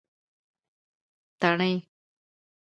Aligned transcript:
تڼۍ 1.39 1.71